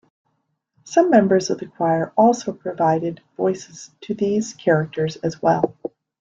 Some 0.83 1.11
members 1.11 1.51
of 1.51 1.59
the 1.59 1.67
choir 1.67 2.11
also 2.17 2.53
provided 2.53 3.21
voices 3.37 3.91
to 4.01 4.15
these 4.15 4.55
characters 4.55 5.15
as 5.17 5.39
well. 5.43 5.75